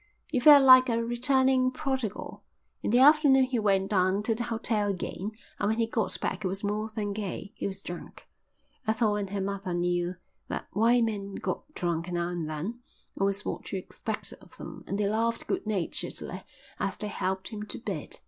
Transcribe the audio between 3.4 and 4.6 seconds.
he went down to the